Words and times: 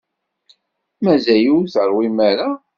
Mazal 1.03 1.45
ur 1.55 1.63
teṛwim 1.73 2.17
ara? 2.29 2.49